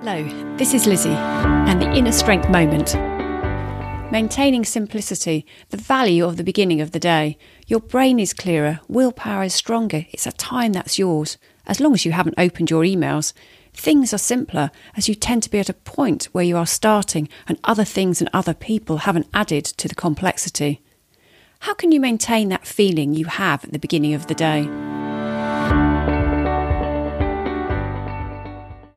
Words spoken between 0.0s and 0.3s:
Hello,